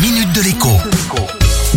[0.00, 0.68] minute de l'écho.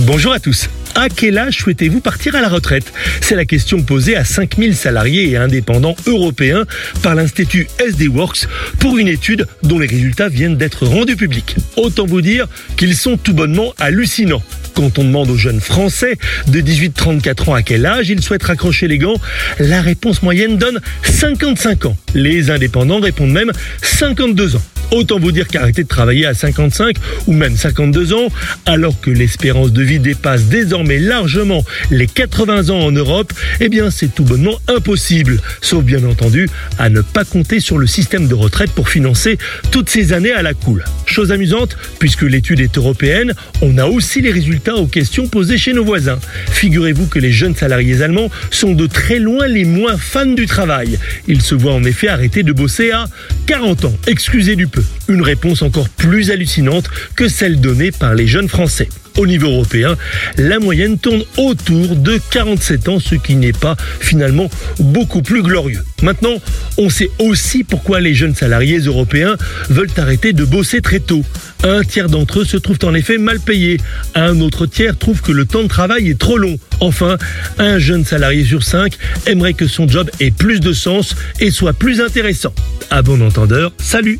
[0.06, 0.70] Bonjour à tous.
[0.94, 2.94] À quel âge souhaitez-vous partir à la retraite?
[3.19, 6.65] C'est la question posée à 5000 salariés et indépendants européens
[7.02, 8.47] par l'Institut SD Works
[8.79, 11.55] pour une étude dont les résultats viennent d'être rendus publics.
[11.78, 12.47] Autant vous dire
[12.78, 14.44] qu'ils sont tout bonnement hallucinants.
[14.74, 16.18] Quand on demande aux jeunes Français
[16.48, 19.20] de 18-34 ans à quel âge ils souhaitent raccrocher les gants,
[19.60, 21.98] la réponse moyenne donne 55 ans.
[22.14, 24.62] Les indépendants répondent même 52 ans.
[24.92, 26.98] Autant vous dire qu'arrêter de travailler à 55
[27.28, 28.28] ou même 52 ans,
[28.66, 33.31] alors que l'espérance de vie dépasse désormais largement les 80 ans en Europe,
[33.62, 35.40] eh bien c'est tout bonnement impossible.
[35.62, 39.38] Sauf bien entendu à ne pas compter sur le système de retraite pour financer
[39.71, 40.84] toutes ces années à la cool.
[41.05, 45.73] Chose amusante, puisque l'étude est européenne, on a aussi les résultats aux questions posées chez
[45.73, 46.20] nos voisins.
[46.51, 50.99] Figurez-vous que les jeunes salariés allemands sont de très loin les moins fans du travail.
[51.27, 53.05] Ils se voient en effet arrêter de bosser à
[53.47, 53.93] 40 ans.
[54.07, 54.84] Excusez du peu.
[55.07, 58.89] Une réponse encore plus hallucinante que celle donnée par les jeunes Français.
[59.17, 59.97] Au niveau européen,
[60.38, 65.84] la moyenne tourne autour de 47 ans, ce qui n'est pas finalement beaucoup plus glorieux.
[66.02, 66.36] Maintenant,
[66.78, 69.36] on sait aussi pourquoi les jeunes salariés européens
[69.70, 71.23] veulent arrêter de bosser très tôt.
[71.64, 73.78] Un tiers d'entre eux se trouvent en effet mal payés.
[74.16, 76.58] Un autre tiers trouve que le temps de travail est trop long.
[76.80, 77.17] Enfin,
[77.59, 81.73] un jeune salarié sur cinq aimerait que son job ait plus de sens et soit
[81.73, 82.54] plus intéressant.
[82.89, 84.20] À bon entendeur, salut